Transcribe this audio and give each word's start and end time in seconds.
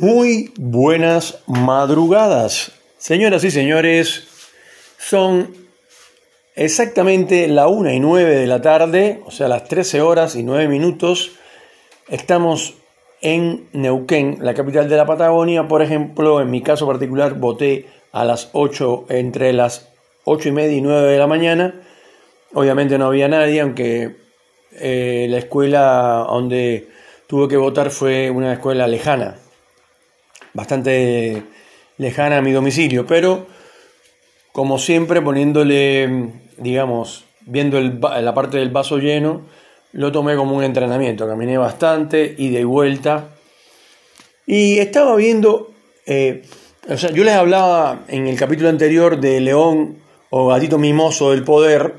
Muy 0.00 0.52
buenas 0.56 1.42
madrugadas, 1.48 2.70
señoras 2.98 3.42
y 3.42 3.50
señores. 3.50 4.28
Son 4.96 5.52
exactamente 6.54 7.48
la 7.48 7.66
1 7.66 7.90
y 7.90 7.98
9 7.98 8.36
de 8.36 8.46
la 8.46 8.62
tarde, 8.62 9.20
o 9.26 9.32
sea, 9.32 9.48
las 9.48 9.64
13 9.64 10.00
horas 10.00 10.36
y 10.36 10.44
9 10.44 10.68
minutos. 10.68 11.32
Estamos 12.08 12.74
en 13.22 13.66
Neuquén, 13.72 14.38
la 14.40 14.54
capital 14.54 14.88
de 14.88 14.96
la 14.96 15.04
Patagonia. 15.04 15.66
Por 15.66 15.82
ejemplo, 15.82 16.40
en 16.40 16.48
mi 16.48 16.62
caso 16.62 16.86
particular, 16.86 17.34
voté 17.34 17.86
a 18.12 18.24
las 18.24 18.50
8, 18.52 19.06
entre 19.08 19.52
las 19.52 19.88
8 20.22 20.50
y 20.50 20.52
media 20.52 20.76
y 20.76 20.80
9 20.80 21.10
de 21.10 21.18
la 21.18 21.26
mañana. 21.26 21.74
Obviamente 22.54 22.98
no 22.98 23.06
había 23.06 23.26
nadie, 23.26 23.62
aunque 23.62 24.14
eh, 24.78 25.26
la 25.28 25.38
escuela 25.38 26.24
donde 26.28 26.86
tuve 27.26 27.48
que 27.48 27.56
votar 27.56 27.90
fue 27.90 28.30
una 28.30 28.52
escuela 28.52 28.86
lejana, 28.86 29.38
bastante 30.54 31.42
lejana 31.98 32.38
a 32.38 32.42
mi 32.42 32.52
domicilio, 32.52 33.06
pero 33.06 33.46
como 34.52 34.78
siempre 34.78 35.22
poniéndole, 35.22 36.32
digamos, 36.56 37.24
viendo 37.42 37.80
la 37.80 38.34
parte 38.34 38.58
del 38.58 38.70
vaso 38.70 38.98
lleno, 38.98 39.42
lo 39.92 40.12
tomé 40.12 40.36
como 40.36 40.56
un 40.56 40.64
entrenamiento, 40.64 41.26
caminé 41.26 41.58
bastante 41.58 42.34
y 42.36 42.50
de 42.50 42.64
vuelta. 42.64 43.30
Y 44.46 44.78
estaba 44.78 45.16
viendo, 45.16 45.70
eh, 46.06 46.42
o 46.88 46.96
sea, 46.96 47.10
yo 47.10 47.24
les 47.24 47.34
hablaba 47.34 48.00
en 48.08 48.26
el 48.26 48.36
capítulo 48.36 48.68
anterior 48.68 49.20
de 49.20 49.40
León 49.40 49.98
o 50.30 50.48
Gatito 50.48 50.78
Mimoso 50.78 51.30
del 51.30 51.44
Poder, 51.44 51.94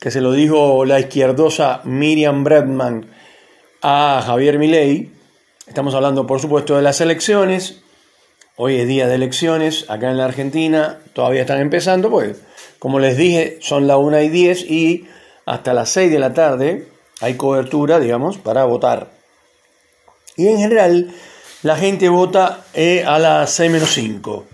que 0.00 0.10
se 0.10 0.20
lo 0.20 0.32
dijo 0.32 0.84
la 0.84 1.00
izquierdosa 1.00 1.80
Miriam 1.84 2.44
Bradman 2.44 3.06
a 3.82 4.22
Javier 4.24 4.58
Milei. 4.58 5.10
Estamos 5.66 5.94
hablando, 5.94 6.26
por 6.26 6.40
supuesto, 6.40 6.76
de 6.76 6.82
las 6.82 7.00
elecciones 7.00 7.82
Hoy 8.56 8.76
es 8.76 8.86
día 8.86 9.08
de 9.08 9.14
elecciones 9.14 9.86
acá 9.88 10.10
en 10.10 10.18
la 10.18 10.26
Argentina, 10.26 10.98
todavía 11.14 11.40
están 11.40 11.60
empezando, 11.60 12.10
pues 12.10 12.36
como 12.78 12.98
les 12.98 13.16
dije, 13.16 13.58
son 13.62 13.86
las 13.86 13.96
1 13.96 14.20
y 14.20 14.28
10 14.28 14.70
y 14.70 15.08
hasta 15.46 15.72
las 15.72 15.88
6 15.88 16.12
de 16.12 16.18
la 16.18 16.34
tarde 16.34 16.88
hay 17.20 17.36
cobertura, 17.36 17.98
digamos, 17.98 18.36
para 18.36 18.64
votar. 18.64 19.08
Y 20.36 20.48
en 20.48 20.58
general, 20.58 21.14
la 21.62 21.76
gente 21.76 22.10
vota 22.10 22.64
eh, 22.74 23.04
a 23.06 23.18
las 23.18 23.50
6 23.52 23.70
menos 23.70 23.90
5. 23.94 24.44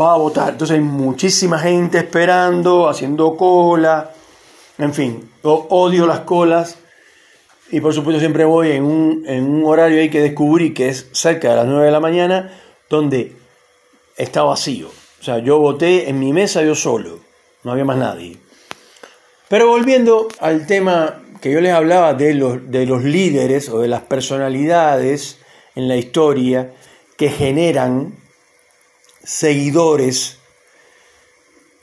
Va 0.00 0.14
a 0.14 0.16
votar, 0.16 0.52
entonces 0.52 0.76
hay 0.76 0.82
muchísima 0.82 1.58
gente 1.58 1.98
esperando, 1.98 2.88
haciendo 2.88 3.36
cola, 3.36 4.12
en 4.78 4.94
fin, 4.94 5.30
odio 5.42 6.06
las 6.06 6.20
colas 6.20 6.78
y 7.72 7.80
por 7.80 7.94
supuesto 7.94 8.20
siempre 8.20 8.44
voy 8.44 8.72
en 8.72 8.84
un, 8.84 9.24
en 9.26 9.44
un 9.44 9.64
horario 9.64 9.98
ahí 9.98 10.10
que 10.10 10.20
descubrí 10.20 10.74
que 10.74 10.90
es 10.90 11.08
cerca 11.12 11.48
de 11.50 11.56
las 11.56 11.66
9 11.66 11.86
de 11.86 11.90
la 11.90 12.00
mañana 12.00 12.60
donde 12.90 13.32
está 14.14 14.42
vacío. 14.42 14.88
O 14.88 15.24
sea, 15.24 15.38
yo 15.38 15.58
voté 15.58 16.10
en 16.10 16.20
mi 16.20 16.34
mesa 16.34 16.62
yo 16.62 16.74
solo, 16.74 17.20
no 17.64 17.72
había 17.72 17.86
más 17.86 17.96
nadie. 17.96 18.36
Pero 19.48 19.68
volviendo 19.68 20.28
al 20.38 20.66
tema 20.66 21.22
que 21.40 21.50
yo 21.50 21.62
les 21.62 21.72
hablaba 21.72 22.12
de 22.12 22.34
los, 22.34 22.70
de 22.70 22.84
los 22.84 23.04
líderes 23.04 23.70
o 23.70 23.80
de 23.80 23.88
las 23.88 24.02
personalidades 24.02 25.38
en 25.74 25.88
la 25.88 25.96
historia 25.96 26.74
que 27.16 27.30
generan 27.30 28.18
seguidores, 29.24 30.36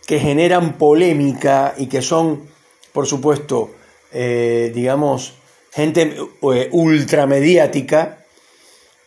que 0.05 0.19
generan 0.19 0.77
polémica 0.77 1.73
y 1.79 1.87
que 1.87 2.03
son, 2.03 2.47
por 2.93 3.07
supuesto, 3.07 3.71
eh, 4.11 4.71
digamos, 4.75 5.38
gente 5.71 6.15
eh, 6.53 6.69
ultramediática. 6.71 8.25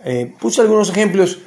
Eh, 0.05 0.33
puse 0.41 0.61
algunos 0.61 0.91
ejemplos 0.91 1.39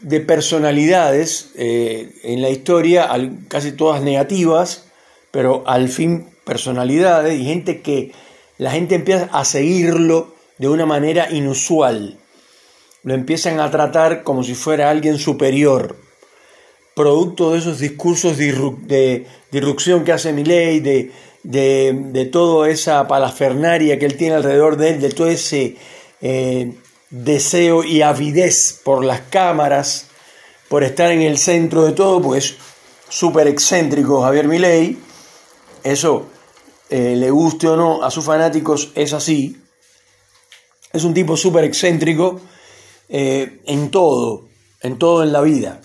de 0.00 0.20
personalidades 0.20 1.50
eh, 1.56 2.12
en 2.24 2.42
la 2.42 2.50
historia, 2.50 3.08
casi 3.48 3.72
todas 3.72 4.02
negativas, 4.02 4.84
pero 5.30 5.64
al 5.66 5.88
fin 5.88 6.28
personalidades 6.44 7.38
y 7.38 7.44
gente 7.44 7.82
que 7.82 8.12
la 8.58 8.70
gente 8.70 8.94
empieza 8.94 9.28
a 9.32 9.44
seguirlo 9.44 10.34
de 10.58 10.68
una 10.68 10.86
manera 10.86 11.30
inusual. 11.30 12.18
Lo 13.02 13.14
empiezan 13.14 13.60
a 13.60 13.70
tratar 13.70 14.22
como 14.22 14.44
si 14.44 14.54
fuera 14.54 14.90
alguien 14.90 15.18
superior, 15.18 15.96
producto 16.94 17.52
de 17.52 17.58
esos 17.58 17.78
discursos 17.78 18.36
de, 18.36 19.26
irrupción 19.50 20.04
que 20.04 20.12
hace 20.12 20.32
Milei, 20.32 20.80
de, 20.80 21.10
de, 21.42 21.92
de 22.12 22.24
toda 22.26 22.68
esa 22.68 23.06
palafernaria 23.08 23.98
que 23.98 24.06
él 24.06 24.16
tiene 24.16 24.36
alrededor 24.36 24.76
de 24.76 24.90
él, 24.90 25.00
de 25.00 25.10
todo 25.10 25.28
ese 25.28 25.76
eh, 26.20 26.72
deseo 27.10 27.84
y 27.84 28.02
avidez 28.02 28.80
por 28.84 29.04
las 29.04 29.22
cámaras, 29.22 30.06
por 30.68 30.84
estar 30.84 31.10
en 31.10 31.22
el 31.22 31.38
centro 31.38 31.84
de 31.84 31.92
todo, 31.92 32.22
pues 32.22 32.56
súper 33.08 33.46
excéntrico 33.48 34.22
Javier 34.22 34.48
Milei, 34.48 34.98
eso 35.84 36.26
eh, 36.88 37.14
le 37.16 37.30
guste 37.30 37.68
o 37.68 37.76
no 37.76 38.02
a 38.02 38.10
sus 38.10 38.24
fanáticos 38.24 38.90
es 38.94 39.12
así, 39.12 39.56
es 40.92 41.04
un 41.04 41.12
tipo 41.12 41.36
súper 41.36 41.64
excéntrico 41.64 42.40
eh, 43.08 43.60
en 43.66 43.90
todo, 43.90 44.48
en 44.80 44.98
todo 44.98 45.22
en 45.22 45.32
la 45.32 45.40
vida. 45.40 45.80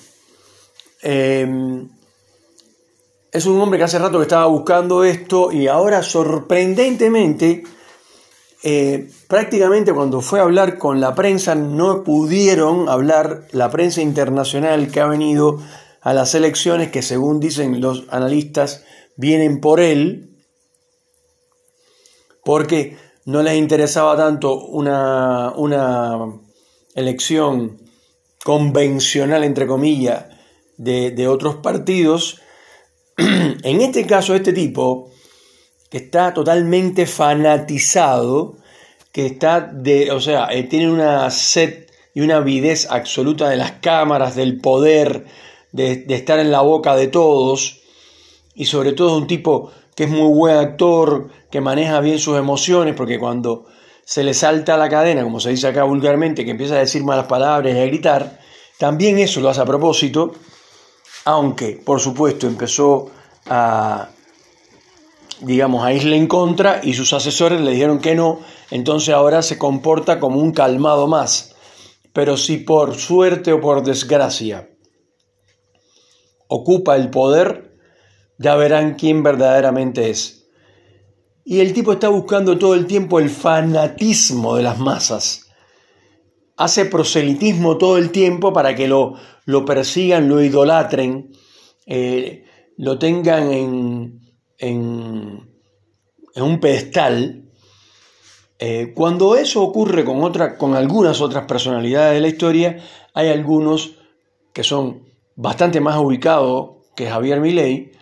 Es 3.31 3.45
un 3.45 3.59
hombre 3.59 3.77
que 3.77 3.85
hace 3.85 3.99
rato 3.99 4.17
que 4.17 4.23
estaba 4.23 4.45
buscando 4.45 5.03
esto 5.03 5.51
y 5.51 5.67
ahora 5.67 6.01
sorprendentemente 6.01 7.63
eh, 8.63 9.09
prácticamente 9.27 9.93
cuando 9.93 10.21
fue 10.21 10.39
a 10.39 10.43
hablar 10.43 10.77
con 10.77 10.99
la 10.99 11.13
prensa 11.13 11.53
no 11.55 12.03
pudieron 12.03 12.89
hablar 12.89 13.47
la 13.51 13.69
prensa 13.69 14.01
internacional 14.01 14.89
que 14.91 15.01
ha 15.01 15.07
venido 15.07 15.59
a 16.01 16.13
las 16.13 16.33
elecciones 16.35 16.89
que 16.89 17.01
según 17.01 17.39
dicen 17.39 17.81
los 17.81 18.05
analistas 18.09 18.83
vienen 19.15 19.59
por 19.59 19.79
él 19.79 20.37
porque 22.43 22.97
no 23.25 23.43
les 23.43 23.57
interesaba 23.57 24.15
tanto 24.15 24.57
una, 24.57 25.51
una 25.51 26.39
elección 26.95 27.81
convencional 28.43 29.43
entre 29.43 29.67
comillas 29.67 30.27
de, 30.77 31.11
de 31.11 31.27
otros 31.27 31.57
partidos 31.57 32.41
en 33.63 33.81
este 33.81 34.05
caso 34.05 34.35
este 34.35 34.53
tipo 34.53 35.09
que 35.89 35.97
está 35.97 36.33
totalmente 36.33 37.05
fanatizado, 37.05 38.57
que 39.11 39.25
está 39.25 39.61
de, 39.61 40.11
o 40.11 40.19
sea, 40.19 40.47
eh, 40.51 40.63
tiene 40.63 40.91
una 40.91 41.29
sed 41.31 41.87
y 42.13 42.21
una 42.21 42.37
avidez 42.37 42.87
absoluta 42.89 43.49
de 43.49 43.55
las 43.55 43.73
cámaras, 43.73 44.35
del 44.35 44.59
poder, 44.59 45.25
de, 45.71 46.05
estar 46.09 46.39
en 46.39 46.51
la 46.51 46.61
boca 46.61 46.95
de 46.95 47.07
todos, 47.07 47.81
y 48.53 48.65
sobre 48.65 48.93
todo 48.93 49.17
un 49.17 49.27
tipo 49.27 49.71
que 49.95 50.03
es 50.03 50.09
muy 50.09 50.31
buen 50.33 50.57
actor, 50.57 51.29
que 51.49 51.61
maneja 51.61 51.99
bien 52.01 52.19
sus 52.19 52.37
emociones, 52.37 52.95
porque 52.95 53.19
cuando 53.19 53.65
se 54.03 54.23
le 54.23 54.33
salta 54.33 54.77
la 54.77 54.89
cadena, 54.89 55.23
como 55.23 55.39
se 55.39 55.49
dice 55.49 55.67
acá 55.67 55.83
vulgarmente, 55.83 56.45
que 56.45 56.51
empieza 56.51 56.75
a 56.75 56.79
decir 56.79 57.03
malas 57.03 57.27
palabras 57.27 57.73
y 57.73 57.79
a 57.79 57.85
gritar, 57.85 58.39
también 58.77 59.17
eso 59.19 59.39
lo 59.41 59.49
hace 59.49 59.61
a 59.61 59.65
propósito, 59.65 60.33
aunque 61.27 61.73
por 61.73 61.99
supuesto 61.99 62.47
empezó 62.47 63.11
a, 63.47 64.11
digamos, 65.41 65.83
a 65.83 65.91
irle 65.91 66.15
en 66.15 66.25
contra 66.25 66.79
y 66.81 66.93
sus 66.93 67.11
asesores 67.11 67.59
le 67.59 67.71
dijeron 67.71 67.99
que 67.99 68.15
no, 68.15 68.39
entonces 68.71 69.13
ahora 69.13 69.41
se 69.41 69.57
comporta 69.57 70.21
como 70.21 70.39
un 70.39 70.53
calmado 70.53 71.05
más. 71.07 71.53
Pero 72.13 72.37
si 72.37 72.55
por 72.55 72.95
suerte 72.95 73.51
o 73.51 73.59
por 73.59 73.83
desgracia 73.83 74.69
ocupa 76.47 76.95
el 76.95 77.09
poder, 77.09 77.77
ya 78.37 78.55
verán 78.55 78.95
quién 78.95 79.21
verdaderamente 79.21 80.09
es. 80.09 80.47
Y 81.43 81.59
el 81.59 81.73
tipo 81.73 81.91
está 81.91 82.07
buscando 82.07 82.57
todo 82.57 82.73
el 82.73 82.87
tiempo 82.87 83.19
el 83.19 83.29
fanatismo 83.29 84.55
de 84.55 84.63
las 84.63 84.79
masas. 84.79 85.49
Hace 86.55 86.85
proselitismo 86.85 87.77
todo 87.77 87.97
el 87.97 88.11
tiempo 88.11 88.53
para 88.53 88.75
que 88.75 88.87
lo, 88.87 89.15
lo 89.47 89.63
persigan, 89.63 90.27
lo 90.27 90.43
idolatren, 90.43 91.31
eh, 91.85 92.43
lo 92.75 92.99
tengan 92.99 93.53
en, 93.53 94.19
en, 94.57 95.47
un 96.35 96.59
pedestal, 96.59 97.45
eh, 98.59 98.91
cuando 98.93 99.37
eso 99.37 99.63
ocurre 99.63 100.03
con, 100.03 100.21
otra, 100.21 100.57
con 100.57 100.75
algunas 100.75 101.21
otras 101.21 101.45
personalidades 101.45 102.15
de 102.15 102.21
la 102.21 102.27
historia, 102.27 102.77
hay 103.13 103.29
algunos 103.29 103.95
que 104.51 104.63
son 104.63 105.03
bastante 105.37 105.79
más 105.79 105.97
ubicados 105.97 106.83
que 106.93 107.09
Javier 107.09 107.39
Milei, 107.39 107.93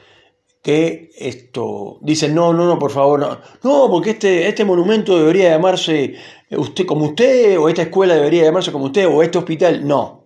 que 0.63 1.11
esto 1.15 1.99
dicen 2.01 2.33
no, 2.33 2.53
no, 2.53 2.65
no, 2.65 2.79
por 2.79 2.89
favor, 2.89 3.19
no, 3.19 3.39
no 3.61 3.87
porque 3.91 4.11
este, 4.11 4.47
este 4.47 4.65
monumento 4.65 5.15
debería 5.15 5.51
llamarse 5.51 6.15
usted 6.49 6.87
como 6.87 7.05
usted, 7.05 7.59
o 7.59 7.69
esta 7.69 7.83
escuela 7.83 8.15
debería 8.15 8.45
llamarse 8.45 8.71
como 8.71 8.85
usted, 8.85 9.07
o 9.07 9.21
este 9.21 9.37
hospital, 9.37 9.87
no. 9.87 10.24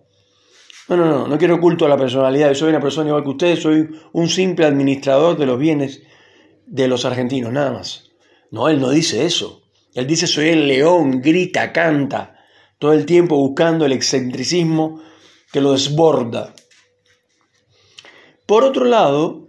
No, 0.90 0.96
no, 0.96 1.04
no, 1.04 1.28
no 1.28 1.38
quiero 1.38 1.60
culto 1.60 1.86
a 1.86 1.88
la 1.88 1.96
personalidad, 1.96 2.48
yo 2.48 2.54
soy 2.56 2.70
una 2.70 2.80
persona 2.80 3.10
igual 3.10 3.22
que 3.22 3.28
usted, 3.28 3.56
soy 3.56 3.88
un 4.12 4.28
simple 4.28 4.66
administrador 4.66 5.38
de 5.38 5.46
los 5.46 5.56
bienes 5.56 6.02
de 6.66 6.88
los 6.88 7.04
argentinos, 7.04 7.52
nada 7.52 7.70
más. 7.70 8.10
No, 8.50 8.68
él 8.68 8.80
no 8.80 8.90
dice 8.90 9.24
eso. 9.24 9.62
Él 9.94 10.08
dice 10.08 10.26
soy 10.26 10.48
el 10.48 10.66
león, 10.66 11.20
grita, 11.20 11.72
canta, 11.72 12.40
todo 12.80 12.92
el 12.92 13.06
tiempo 13.06 13.36
buscando 13.36 13.86
el 13.86 13.92
excentricismo 13.92 15.00
que 15.52 15.60
lo 15.60 15.72
desborda. 15.72 16.54
Por 18.46 18.64
otro 18.64 18.84
lado, 18.84 19.46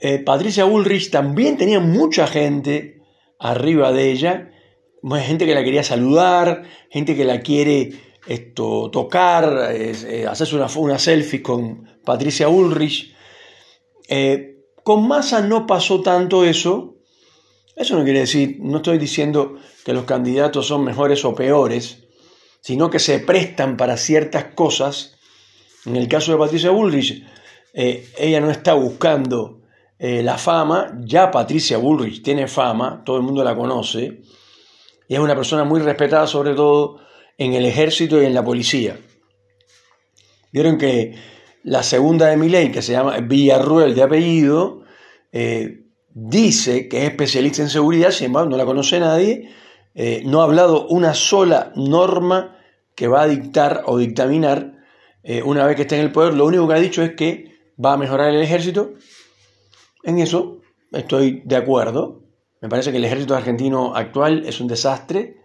eh, 0.00 0.18
Patricia 0.18 0.64
Bullrich 0.64 1.10
también 1.10 1.56
tenía 1.56 1.80
mucha 1.80 2.26
gente 2.26 3.00
arriba 3.38 3.90
de 3.90 4.10
ella, 4.10 4.50
gente 5.22 5.46
que 5.46 5.54
la 5.54 5.64
quería 5.64 5.82
saludar, 5.82 6.64
gente 6.90 7.16
que 7.16 7.24
la 7.24 7.40
quiere 7.40 8.07
esto, 8.26 8.90
tocar, 8.90 9.70
eh, 9.72 10.26
hacerse 10.28 10.56
una, 10.56 10.66
una, 10.76 10.98
selfie 10.98 11.42
con 11.42 11.88
Patricia 12.04 12.46
Bullrich. 12.48 13.14
Eh, 14.08 14.64
con 14.82 15.06
Massa 15.06 15.40
no 15.40 15.66
pasó 15.66 16.00
tanto 16.00 16.44
eso. 16.44 16.96
Eso 17.76 17.96
no 17.96 18.04
quiere 18.04 18.20
decir, 18.20 18.58
no 18.60 18.78
estoy 18.78 18.98
diciendo 18.98 19.56
que 19.84 19.92
los 19.92 20.04
candidatos 20.04 20.66
son 20.66 20.84
mejores 20.84 21.24
o 21.24 21.34
peores, 21.34 22.04
sino 22.60 22.90
que 22.90 22.98
se 22.98 23.20
prestan 23.20 23.76
para 23.76 23.96
ciertas 23.96 24.46
cosas. 24.54 25.16
En 25.86 25.96
el 25.96 26.08
caso 26.08 26.32
de 26.32 26.38
Patricia 26.38 26.70
Bullrich, 26.70 27.24
eh, 27.72 28.08
ella 28.18 28.40
no 28.40 28.50
está 28.50 28.74
buscando 28.74 29.54
la 30.00 30.38
fama, 30.38 30.96
ya 31.00 31.28
Patricia 31.28 31.76
Bullrich 31.76 32.22
tiene 32.22 32.46
fama, 32.46 33.02
todo 33.04 33.16
el 33.16 33.24
mundo 33.24 33.42
la 33.42 33.56
conoce, 33.56 34.22
y 35.08 35.14
es 35.14 35.18
una 35.18 35.34
persona 35.34 35.64
muy 35.64 35.80
respetada 35.80 36.28
sobre 36.28 36.54
todo 36.54 37.00
en 37.38 37.54
el 37.54 37.64
ejército 37.64 38.20
y 38.20 38.26
en 38.26 38.34
la 38.34 38.44
policía. 38.44 38.98
Vieron 40.52 40.76
que 40.76 41.14
la 41.62 41.82
segunda 41.82 42.26
de 42.26 42.36
mi 42.36 42.50
ley, 42.50 42.70
que 42.70 42.82
se 42.82 42.92
llama 42.92 43.16
Villarruel 43.18 43.94
de 43.94 44.02
apellido, 44.02 44.82
eh, 45.32 45.86
dice 46.10 46.88
que 46.88 46.98
es 46.98 47.04
especialista 47.04 47.62
en 47.62 47.70
seguridad, 47.70 48.10
sin 48.10 48.26
embargo 48.26 48.50
no 48.50 48.56
la 48.56 48.66
conoce 48.66 49.00
nadie, 49.00 49.54
no 50.24 50.40
ha 50.40 50.44
hablado 50.44 50.86
una 50.88 51.12
sola 51.12 51.72
norma 51.74 52.56
que 52.94 53.08
va 53.08 53.22
a 53.22 53.26
dictar 53.26 53.82
o 53.86 53.98
dictaminar 53.98 54.78
una 55.44 55.66
vez 55.66 55.74
que 55.74 55.82
esté 55.82 55.96
en 55.96 56.02
el 56.02 56.12
poder, 56.12 56.34
lo 56.34 56.46
único 56.46 56.68
que 56.68 56.74
ha 56.74 56.78
dicho 56.78 57.02
es 57.02 57.14
que 57.14 57.48
va 57.84 57.94
a 57.94 57.96
mejorar 57.96 58.30
el 58.30 58.40
ejército. 58.40 58.94
En 60.04 60.18
eso 60.18 60.60
estoy 60.92 61.42
de 61.44 61.56
acuerdo. 61.56 62.22
Me 62.60 62.68
parece 62.68 62.90
que 62.90 62.96
el 62.96 63.04
ejército 63.04 63.36
argentino 63.36 63.94
actual 63.94 64.44
es 64.46 64.60
un 64.60 64.68
desastre, 64.68 65.36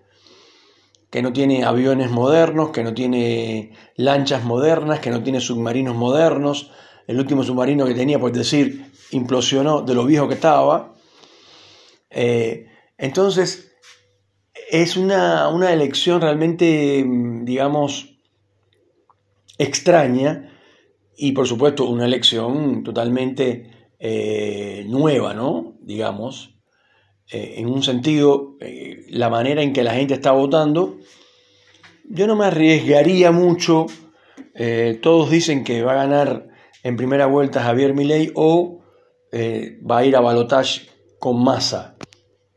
que 1.14 1.22
no 1.22 1.32
tiene 1.32 1.64
aviones 1.64 2.10
modernos, 2.10 2.72
que 2.72 2.84
no 2.84 2.96
tiene 2.96 3.74
lanchas 3.98 4.44
modernas, 4.44 5.00
que 5.00 5.12
no 5.12 5.22
tiene 5.22 5.42
submarinos 5.42 5.96
modernos. 5.96 6.72
El 7.06 7.20
último 7.20 7.44
submarino 7.44 7.86
que 7.86 7.94
tenía, 7.94 8.18
por 8.18 8.32
decir, 8.32 8.92
implosionó 9.12 9.84
de 9.84 9.94
lo 9.94 10.08
viejo 10.08 10.28
que 10.28 10.34
estaba. 10.34 10.96
Eh, 12.10 12.66
entonces, 12.98 13.76
es 14.72 14.98
una, 14.98 15.50
una 15.50 15.72
elección 15.72 16.20
realmente, 16.20 17.06
digamos, 17.44 18.18
extraña 19.60 20.52
y 21.16 21.34
por 21.34 21.48
supuesto 21.48 21.86
una 21.86 22.06
elección 22.06 22.82
totalmente 22.84 23.92
eh, 24.00 24.84
nueva, 24.90 25.36
¿no? 25.36 25.76
Digamos, 25.80 26.53
eh, 27.34 27.56
en 27.58 27.68
un 27.68 27.84
sentido, 27.84 28.56
eh, 28.62 29.06
la 29.10 29.30
manera 29.30 29.62
en 29.62 29.74
que 29.74 29.84
la 29.84 29.94
gente 29.94 30.14
está 30.14 30.32
votando, 30.32 30.98
yo 32.10 32.28
no 32.28 32.36
me 32.36 32.46
arriesgaría 32.46 33.32
mucho, 33.32 33.88
todos 35.02 35.32
dicen 35.32 35.64
que 35.64 35.82
va 35.82 35.94
a 35.94 36.06
ganar 36.06 36.48
en 36.84 36.96
primera 36.96 37.26
vuelta 37.26 37.64
Javier 37.64 37.96
Milei 37.96 38.32
o 38.36 38.82
va 39.34 39.98
a 39.98 40.06
ir 40.06 40.16
a 40.16 40.20
balotage 40.20 40.90
con 41.18 41.44
masa. 41.44 41.96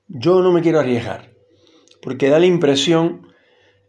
Yo 0.08 0.43
no 0.43 0.52
me 0.52 0.61
quiero 0.62 0.81
arriesgar, 0.81 1.31
porque 2.02 2.28
da 2.28 2.38
la 2.38 2.46
impresión, 2.46 3.28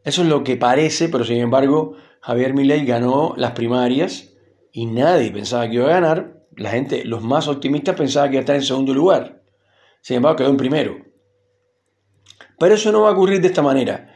eso 0.06 0.22
es 0.22 0.28
lo 0.30 0.44
que 0.44 0.56
parece, 0.56 1.10
pero 1.10 1.26
sin 1.26 1.38
embargo 1.38 1.96
Javier 2.22 2.54
Milei 2.54 2.86
ganó 2.86 3.34
las 3.36 3.52
primarias, 3.52 4.38
y 4.78 4.86
nadie 4.86 5.32
pensaba 5.32 5.68
que 5.68 5.78
iba 5.78 5.86
a 5.86 6.00
ganar, 6.00 6.46
la 6.56 6.70
gente, 6.70 7.04
los 7.04 7.24
más 7.24 7.48
optimistas 7.48 7.96
pensaban 7.96 8.30
que 8.30 8.36
iba 8.36 8.42
a 8.42 8.44
estar 8.44 8.56
en 8.56 8.62
segundo 8.62 8.94
lugar. 8.94 9.37
Sin 10.08 10.16
embargo, 10.16 10.38
quedó 10.38 10.50
en 10.52 10.56
primero. 10.56 10.96
Pero 12.58 12.76
eso 12.76 12.94
no 12.94 13.02
va 13.02 13.10
a 13.10 13.12
ocurrir 13.12 13.42
de 13.42 13.50
esta 13.50 13.62
manera. 13.62 14.16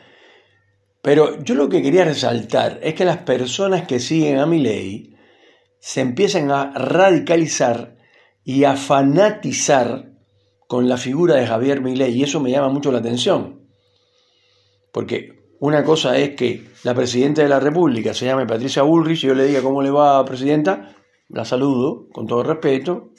Pero 1.02 1.44
yo 1.44 1.54
lo 1.54 1.68
que 1.68 1.82
quería 1.82 2.06
resaltar 2.06 2.80
es 2.82 2.94
que 2.94 3.04
las 3.04 3.18
personas 3.18 3.86
que 3.88 4.00
siguen 4.00 4.40
a 4.40 4.46
mi 4.46 4.60
ley 4.60 5.18
se 5.82 6.00
empiezan 6.00 6.50
a 6.50 6.72
radicalizar 6.72 7.98
y 8.46 8.64
a 8.64 8.78
fanatizar 8.78 10.14
con 10.66 10.88
la 10.88 10.96
figura 10.96 11.36
de 11.36 11.46
Javier 11.46 11.82
Milei 11.82 12.20
y 12.20 12.24
eso 12.24 12.40
me 12.40 12.52
llama 12.52 12.70
mucho 12.70 12.94
la 12.94 13.00
atención. 13.00 13.68
Porque 14.94 15.58
una 15.60 15.84
cosa 15.84 16.18
es 16.18 16.38
que 16.38 16.70
la 16.86 16.96
presidenta 16.96 17.42
de 17.42 17.50
la 17.50 17.60
República 17.60 18.14
se 18.14 18.28
llame 18.28 18.46
Patricia 18.46 18.84
Bullrich 18.84 19.26
y 19.26 19.28
yo 19.28 19.36
le 19.36 19.46
diga 19.46 19.62
cómo 19.62 19.82
le 19.82 19.92
va, 19.92 20.24
presidenta, 20.24 20.96
la 21.28 21.44
saludo 21.44 22.08
con 22.14 22.28
todo 22.28 22.44
respeto, 22.44 23.10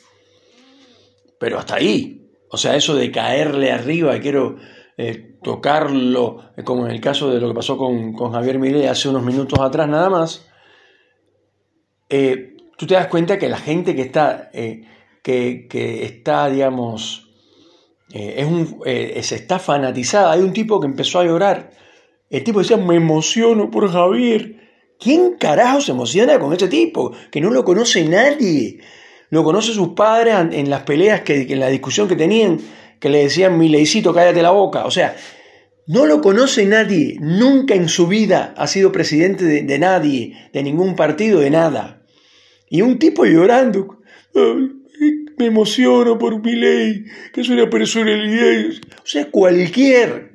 pero 1.39 1.59
hasta 1.59 1.75
ahí. 1.75 2.22
O 2.53 2.57
sea, 2.57 2.77
eso 2.77 2.95
de 2.95 3.11
caerle 3.11 3.73
arriba, 3.73 4.21
quiero 4.21 4.57
eh, 4.97 5.39
tocarlo, 5.43 6.53
eh, 6.57 6.63
como 6.63 6.87
en 6.87 6.93
el 6.93 7.01
caso 7.01 7.31
de 7.31 7.41
lo 7.41 7.49
que 7.49 7.55
pasó 7.55 7.77
con, 7.77 8.15
Javier 8.15 8.59
Milei 8.59 8.87
hace 8.87 9.09
unos 9.09 9.25
minutos 9.25 9.59
atrás 9.59 9.89
nada 9.89 10.09
más, 10.09 10.47
eh, 12.09 12.57
tú 12.79 12.87
te 12.87 12.95
das 12.95 13.09
cuenta 13.09 13.39
que 13.39 13.49
la 13.49 13.59
gente 13.59 13.97
que 13.97 14.03
está, 14.03 14.51
que, 14.53 15.67
está 16.05 16.49
digamos, 16.49 17.31
es 18.13 18.47
un, 18.47 18.83
se 18.85 19.35
está 19.35 19.59
fanatizada. 19.59 20.33
Hay 20.33 20.41
un 20.41 20.53
tipo 20.53 20.79
que 20.79 20.87
empezó 20.87 21.21
a 21.21 21.25
llorar 21.25 21.71
el 22.33 22.45
tipo 22.45 22.61
decía, 22.61 22.79
me 22.79 22.97
emociono 22.97 23.71
por 23.71 23.93
Javier. 23.93 24.57
¿Quién 24.99 25.37
carajo 25.37 25.83
se 25.83 25.93
emociona 25.93 26.39
con 26.39 26.55
ese 26.55 26.67
tipo? 26.67 27.13
Que 27.31 27.43
no 27.43 27.51
lo 27.51 27.63
conoce 27.63 28.07
nadie. 28.07 28.81
Lo 29.33 29.43
conoce 29.43 29.73
sus 29.73 29.89
padres 29.95 30.37
en 30.53 30.69
las 30.69 30.83
peleas, 30.83 31.23
que, 31.23 31.41
en 31.41 31.59
la 31.59 31.69
discusión 31.69 32.07
que 32.07 32.17
tenían, 32.17 32.61
que 33.01 33.09
le 33.09 33.25
decían, 33.25 33.59
mi 33.59 33.69
leicito, 33.69 34.13
cállate 34.13 34.43
la 34.43 34.51
boca. 34.51 34.85
O 34.85 34.91
sea, 34.91 35.17
no 35.87 36.05
lo 36.07 36.21
conoce 36.21 36.67
nadie. 36.67 37.17
Nunca 37.19 37.75
en 37.75 37.89
su 37.89 38.07
vida 38.07 38.55
ha 38.57 38.67
sido 38.67 38.93
presidente 38.93 39.45
de, 39.45 39.79
nadie, 39.79 40.37
de 40.53 40.63
ningún 40.63 40.95
partido, 40.95 41.41
de 41.41 41.49
nada. 41.49 42.03
Y 42.69 42.83
un 42.83 42.99
tipo 42.99 43.25
llorando. 43.25 44.03
me 45.39 45.47
emociono 45.47 46.19
por 46.19 46.45
mi 46.45 46.55
ley, 46.55 47.07
que 47.33 47.41
es 47.41 47.49
una 47.49 47.71
personalidad. 47.71 48.71
O 49.03 49.07
sea, 49.07 49.31
cualquier 49.31 50.31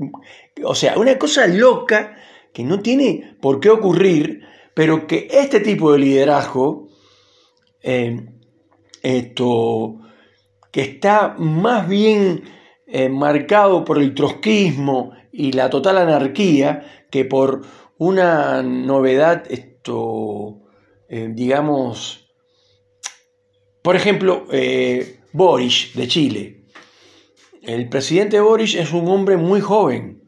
o 0.63 0.75
sea, 0.75 0.97
una 0.97 1.17
cosa 1.17 1.47
loca 1.47 2.15
que 2.53 2.63
no 2.63 2.79
tiene 2.79 3.35
por 3.41 3.59
qué 3.59 3.69
ocurrir, 3.69 4.41
pero 4.73 5.07
que 5.07 5.27
este 5.31 5.59
tipo 5.59 5.91
de 5.91 5.99
liderazgo, 5.99 6.87
eh, 7.81 8.25
esto, 9.15 9.99
que 10.71 10.81
está 10.81 11.35
más 11.37 11.87
bien 11.87 12.43
eh, 12.85 13.09
marcado 13.09 13.83
por 13.85 13.97
el 13.97 14.13
trotskismo 14.13 15.13
y 15.31 15.51
la 15.51 15.69
total 15.69 15.97
anarquía 15.97 17.05
que 17.09 17.25
por 17.25 17.61
una 17.97 18.61
novedad, 18.61 19.43
esto, 19.49 20.59
eh, 21.09 21.29
digamos, 21.31 22.29
por 23.81 23.95
ejemplo, 23.95 24.45
Boris 25.31 25.91
de 25.93 26.07
Chile. 26.07 26.65
El 27.61 27.89
presidente 27.89 28.39
Boris 28.39 28.75
es 28.75 28.91
un 28.91 29.07
hombre 29.07 29.37
muy 29.37 29.61
joven, 29.61 30.23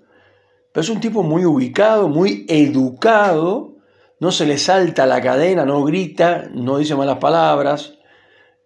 pero 0.72 0.82
es 0.82 0.90
un 0.90 1.00
tipo 1.00 1.24
muy 1.24 1.46
ubicado, 1.46 2.10
muy 2.10 2.46
educado, 2.48 3.78
no 4.20 4.32
se 4.32 4.46
le 4.46 4.58
salta 4.58 5.06
la 5.06 5.22
cadena, 5.22 5.66
no 5.66 5.84
grita, 5.84 6.50
no 6.54 6.78
dice 6.78 6.96
malas 6.96 7.18
palabras, 7.18 7.99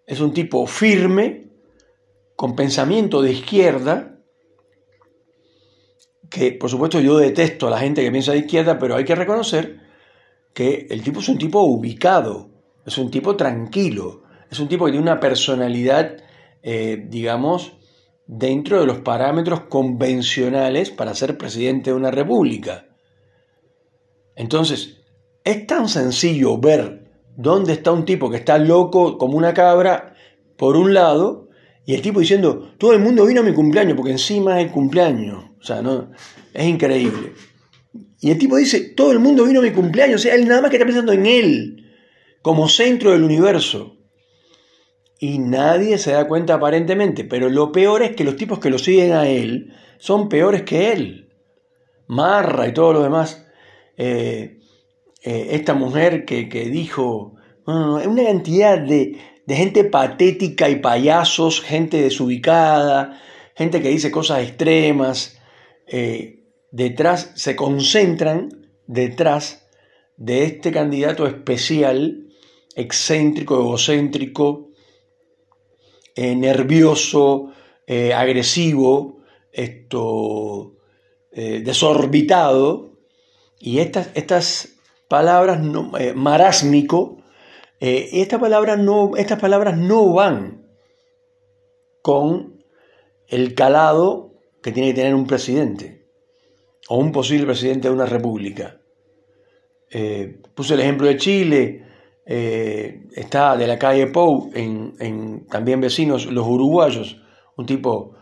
es 0.06 0.20
un 0.20 0.34
tipo 0.34 0.66
firme, 0.68 1.50
con 2.36 2.56
pensamiento 2.56 3.22
de 3.22 3.32
izquierda, 3.32 4.20
que 6.30 6.52
por 6.52 6.70
supuesto 6.70 7.00
yo 7.00 7.18
detesto 7.18 7.68
a 7.68 7.72
la 7.72 7.80
gente 7.80 8.04
que 8.04 8.12
piensa 8.12 8.32
de 8.32 8.40
izquierda, 8.40 8.80
pero 8.80 8.96
hay 8.96 9.06
que 9.06 9.16
reconocer 9.16 9.80
que 10.54 10.88
el 10.90 11.04
tipo 11.04 11.20
es 11.20 11.30
un 11.30 11.38
tipo 11.38 11.62
ubicado, 11.62 12.50
es 12.86 12.98
un 12.98 13.12
tipo 13.12 13.36
tranquilo, 13.36 14.24
es 14.50 14.60
un 14.60 14.68
tipo 14.68 14.86
que 14.86 14.92
tiene 14.92 15.04
una 15.04 15.20
personalidad, 15.20 16.18
eh, 16.62 17.06
digamos, 17.08 17.74
dentro 18.26 18.80
de 18.80 18.86
los 18.86 19.00
parámetros 19.00 19.62
convencionales 19.62 20.92
para 20.92 21.14
ser 21.14 21.38
presidente 21.38 21.92
de 21.92 21.96
una 21.96 22.12
república. 22.12 22.88
Entonces, 24.36 25.02
es 25.44 25.68
tan 25.68 25.88
sencillo 25.90 26.58
ver 26.58 27.03
dónde 27.36 27.74
está 27.74 27.92
un 27.92 28.06
tipo 28.06 28.30
que 28.30 28.38
está 28.38 28.58
loco 28.58 29.18
como 29.18 29.38
una 29.38 29.54
cabra, 29.54 30.16
por 30.58 30.78
un 30.78 30.94
lado, 30.94 31.50
y 31.86 31.94
el 31.94 32.02
tipo 32.02 32.20
diciendo, 32.20 32.74
todo 32.78 32.94
el 32.94 33.00
mundo 33.00 33.26
vino 33.26 33.42
a 33.42 33.44
mi 33.44 33.54
cumpleaños, 33.54 33.96
porque 33.96 34.12
encima 34.12 34.60
es 34.60 34.68
el 34.68 34.72
cumpleaños. 34.72 35.44
O 35.60 35.64
sea, 35.64 35.82
no, 35.82 36.12
es 36.54 36.66
increíble. 36.66 37.34
Y 38.22 38.32
el 38.32 38.38
tipo 38.38 38.56
dice, 38.56 38.94
todo 38.96 39.12
el 39.12 39.20
mundo 39.20 39.44
vino 39.44 39.60
a 39.60 39.64
mi 39.64 39.72
cumpleaños, 39.72 40.22
o 40.22 40.24
sea, 40.24 40.36
él 40.36 40.48
nada 40.48 40.62
más 40.62 40.70
que 40.70 40.78
está 40.78 40.86
pensando 40.86 41.12
en 41.12 41.26
él, 41.26 41.92
como 42.42 42.70
centro 42.70 43.12
del 43.12 43.24
universo 43.24 43.98
y 45.24 45.40
nadie 45.40 45.98
se 46.00 46.12
da 46.12 46.28
cuenta 46.28 46.56
aparentemente, 46.56 47.24
pero 47.24 47.48
lo 47.48 47.72
peor 47.72 48.04
es 48.04 48.14
que 48.14 48.26
los 48.26 48.36
tipos 48.36 48.60
que 48.60 48.70
lo 48.70 48.78
siguen 48.78 49.14
a 49.14 49.26
él 49.26 49.74
son 49.98 50.28
peores 50.28 50.64
que 50.64 50.92
él. 50.92 51.30
Marra 52.08 52.68
y 52.68 52.74
todo 52.74 52.92
lo 52.92 53.04
demás. 53.04 53.48
eh, 53.96 54.60
eh, 55.24 55.50
esta 55.52 55.74
mujer 55.74 56.26
que, 56.26 56.46
dijo, 56.70 57.36
una 57.66 58.24
cantidad 58.24 58.78
de, 58.78 59.18
gente 59.48 59.84
patética 59.86 60.70
y 60.70 60.78
payasos, 60.78 61.62
gente 61.62 62.02
desubicada, 62.02 63.22
gente 63.56 63.82
que 63.82 63.90
dice 63.90 64.12
cosas 64.12 64.44
extremas, 64.44 65.38
detrás, 66.72 67.32
se 67.36 67.56
concentran 67.56 68.70
detrás 68.88 69.68
de 70.18 70.46
este 70.46 70.72
candidato 70.72 71.28
especial, 71.28 72.28
excéntrico, 72.76 73.56
egocéntrico, 73.56 74.72
nervioso, 76.18 77.52
agresivo, 77.88 79.20
esto, 79.52 80.76
desorbitado, 81.32 82.94
y 83.66 83.80
estas, 83.80 84.10
estas 84.16 84.73
palabras, 85.14 85.60
no, 85.62 85.96
eh, 86.00 86.16
marásmico, 86.16 87.18
eh, 87.80 88.10
estas, 88.14 88.40
palabras 88.40 88.80
no, 88.80 89.16
estas 89.16 89.40
palabras 89.40 89.78
no 89.78 90.12
van 90.12 90.66
con 92.02 92.64
el 93.28 93.54
calado 93.54 94.32
que 94.64 94.72
tiene 94.72 94.90
que 94.90 95.02
tener 95.02 95.14
un 95.14 95.28
presidente 95.28 96.08
o 96.90 96.98
un 96.98 97.12
posible 97.12 97.46
presidente 97.46 97.90
de 97.90 97.94
una 97.94 98.08
república. 98.08 98.82
Eh, 99.92 100.42
puse 100.56 100.74
el 100.74 100.80
ejemplo 100.80 101.06
de 101.06 101.18
Chile, 101.18 101.86
está 102.26 103.56
de 103.56 103.68
la 103.68 103.78
calle 103.78 104.08
Pou, 104.08 104.50
en, 104.56 105.46
también 105.46 105.80
vecinos, 105.80 106.26
los 106.26 106.48
uruguayos, 106.48 107.22
un 107.56 107.68
tipo 107.68 108.16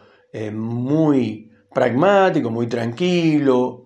muy 0.51 1.51
pragmático, 1.73 2.49
muy 2.49 2.67
tranquilo, 2.67 3.80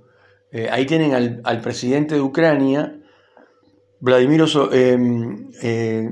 eh, 0.56 0.70
ahí 0.72 0.86
tienen 0.86 1.42
al, 1.44 1.60
presidente 1.60 2.16
de 2.16 2.22
Ucrania, 2.22 2.98
Vladimir 4.00 4.46
eh, 4.72 4.98
eh, 5.62 6.10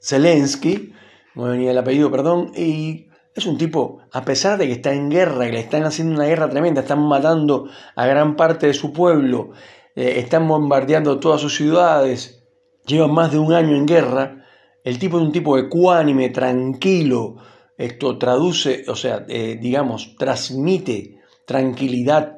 Zelensky, 0.00 0.94
no 1.34 1.42
venía 1.44 1.72
el 1.72 1.76
apellido, 1.76 2.10
perdón, 2.10 2.52
y 2.56 3.10
es 3.34 3.44
un 3.44 3.58
tipo, 3.58 4.00
a 4.12 4.24
pesar 4.24 4.56
de 4.56 4.66
que 4.66 4.72
está 4.72 4.94
en 4.94 5.10
guerra, 5.10 5.44
que 5.44 5.52
le 5.52 5.60
están 5.60 5.84
haciendo 5.84 6.14
una 6.14 6.24
guerra 6.24 6.48
tremenda, 6.48 6.80
están 6.80 7.06
matando 7.06 7.68
a 7.94 8.06
gran 8.06 8.34
parte 8.34 8.66
de 8.66 8.72
su 8.72 8.94
pueblo, 8.94 9.50
están 9.94 10.48
bombardeando 10.48 11.20
todas 11.20 11.42
sus 11.42 11.54
ciudades, 11.54 12.46
lleva 12.86 13.08
más 13.08 13.30
de 13.30 13.38
un 13.40 13.52
año 13.52 13.76
en 13.76 13.84
guerra, 13.84 14.46
el 14.84 14.98
tipo 14.98 15.18
es 15.18 15.24
un 15.24 15.32
tipo 15.32 15.58
ecuánime, 15.58 16.30
tranquilo, 16.30 17.36
esto 17.76 18.16
traduce, 18.16 18.86
o 18.88 18.94
sea, 18.94 19.20
digamos, 19.20 20.16
transmite 20.16 21.20
tranquilidad 21.44 22.37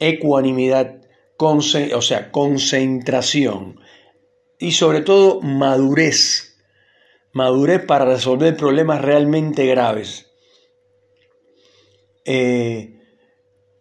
ecuanimidad, 0.00 1.00
o 1.38 2.02
sea, 2.02 2.30
concentración 2.30 3.80
y 4.58 4.72
sobre 4.72 5.00
todo 5.02 5.40
madurez, 5.40 6.56
madurez 7.32 7.84
para 7.84 8.04
resolver 8.04 8.56
problemas 8.56 9.02
realmente 9.02 9.66
graves. 9.66 10.30
Eh, 12.24 12.98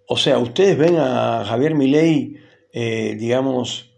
o 0.07 0.17
sea, 0.17 0.38
ustedes 0.38 0.77
ven 0.77 0.98
a 0.98 1.43
Javier 1.45 1.75
Milei, 1.75 2.38
eh, 2.72 3.15
digamos, 3.17 3.91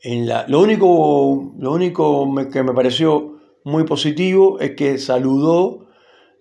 en 0.00 0.26
la, 0.26 0.46
lo 0.48 0.60
único, 0.60 1.52
lo 1.58 1.72
único 1.72 2.28
que 2.50 2.62
me 2.62 2.72
pareció 2.72 3.38
muy 3.64 3.84
positivo 3.84 4.58
es 4.60 4.72
que 4.72 4.98
saludó, 4.98 5.88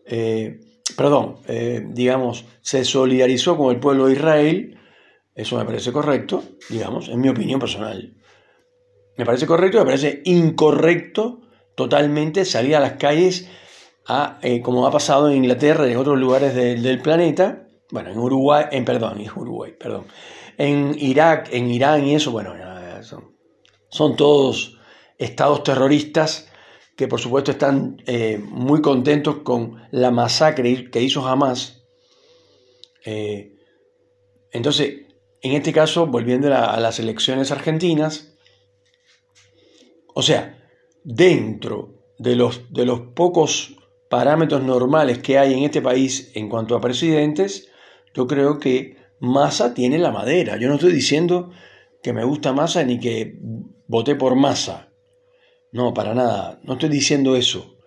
eh, 0.06 0.60
perdón, 0.96 1.38
digamos, 1.90 2.46
se 2.62 2.86
solidarizó 2.86 3.58
con 3.58 3.74
el 3.74 3.80
pueblo 3.80 4.08
de 4.08 4.13
Israel 4.13 4.78
eso 5.42 5.58
me 5.58 5.66
parece 5.66 5.92
correcto, 5.92 6.44
digamos, 6.70 7.10
en 7.10 7.20
mi 7.20 7.30
opinión 7.30 7.60
personal. 7.60 8.16
Me 9.18 9.26
parece 9.26 9.46
correcto, 9.46 9.80
me 9.80 9.86
parece 9.86 10.22
incorrecto 10.26 11.42
totalmente 11.76 12.46
salir 12.46 12.76
a 12.76 12.80
las 12.80 12.94
calles 12.94 13.50
a, 14.08 14.40
eh, 14.42 14.62
como 14.62 14.88
ha 14.88 14.92
pasado 14.92 15.30
en 15.30 15.38
Inglaterra 15.38 15.88
y 15.88 15.92
en 15.92 15.98
otros 15.98 16.18
lugares 16.18 16.56
del 16.56 17.02
planeta, 17.02 17.68
bueno, 17.92 18.10
en 18.10 18.18
Uruguay, 18.18 18.66
en 18.72 18.86
perdón, 18.86 19.20
en 19.20 19.30
Uruguay, 19.36 19.74
perdón, 19.78 20.06
en 20.58 20.96
Irak, 20.98 21.50
en 21.52 21.70
Irán 21.70 22.06
y 22.06 22.16
eso, 22.16 22.32
bueno, 22.32 22.54
son, 23.90 24.16
todos 24.16 24.78
estados 25.18 25.64
terroristas 25.64 26.50
que 26.96 27.08
por 27.08 27.20
supuesto 27.20 27.52
están 27.52 28.02
eh, 28.06 28.40
muy 28.44 28.82
contentos 28.82 29.38
con 29.44 29.82
la 29.92 30.12
masacre 30.12 30.90
que 30.90 31.02
hizo 31.02 31.28
Hamas. 31.28 31.84
Eh, 33.06 33.56
entonces, 34.52 35.11
en 35.42 35.54
este 35.54 35.74
caso, 35.74 36.08
volviendo 36.08 36.54
a, 36.56 36.80
las 36.80 37.00
elecciones 37.00 37.52
argentinas, 37.52 38.36
o 40.14 40.22
sea, 40.22 40.58
dentro 41.04 41.96
de 42.20 42.36
los, 42.36 42.72
de 42.72 42.86
los 42.86 43.02
pocos 43.16 43.76
parámetros 44.10 44.64
normales 44.64 45.20
que 45.20 45.40
hay 45.40 45.54
en 45.54 45.64
este 45.64 45.82
país 45.82 46.32
en 46.36 46.50
cuanto 46.50 46.76
a 46.76 46.82
presidentes, 46.82 47.70
yo 48.14 48.28
creo 48.28 48.60
que 48.60 48.98
Massa 49.20 49.74
tiene 49.74 49.98
la 49.98 50.12
madera. 50.12 50.58
Yo 50.58 50.68
no 50.68 50.76
estoy 50.76 50.92
diciendo 50.92 51.52
que 52.04 52.14
me 52.14 52.24
gusta 52.24 52.54
Massa 52.54 52.84
ni 52.84 53.00
que 53.00 53.40
voté 53.88 54.16
por 54.16 54.36
Massa. 54.36 54.90
No, 55.72 55.94
para 55.94 56.14
nada. 56.14 56.60
No 56.64 56.74
estoy 56.74 56.90
diciendo 56.90 57.36
eso. 57.36 57.78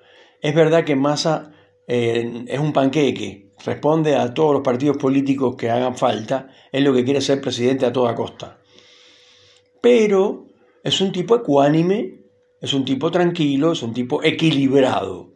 Es 0.41 0.55
verdad 0.55 0.85
que 0.85 0.97
Massa 0.97 1.53
eh, 1.87 2.45
es 2.49 2.59
un 2.59 2.73
panqueque, 2.73 3.53
responde 3.65 4.17
a 4.17 4.35
todos 4.35 4.53
los 4.53 4.63
partidos 4.63 4.97
políticos 4.97 5.57
que 5.57 5.71
hagan 5.71 5.97
falta, 5.97 6.49
es 6.71 6.83
lo 6.83 6.93
que 6.93 7.05
quiere 7.05 7.21
ser 7.21 7.41
presidente 7.41 7.87
a 7.87 7.93
toda 7.93 8.15
costa. 8.15 8.59
Pero 9.81 10.47
es 10.83 11.01
un 11.01 11.13
tipo 11.13 11.37
ecuánime, 11.37 12.25
es 12.61 12.75
un 12.75 12.85
tipo 12.85 13.11
tranquilo, 13.11 13.73
es 13.73 13.83
un 13.83 13.93
tipo 13.93 14.23
equilibrado. 14.23 15.33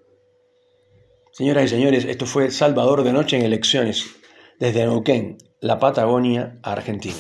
Señoras 1.33 1.67
y 1.67 1.69
señores, 1.69 2.05
esto 2.05 2.27
fue 2.27 2.51
Salvador 2.51 3.05
de 3.05 3.13
Noche 3.13 3.37
en 3.37 3.45
elecciones 3.45 4.07
desde 4.59 4.85
Neuquén, 4.87 5.39
la 5.61 5.79
Patagonia, 5.79 6.59
Argentina. 6.63 7.15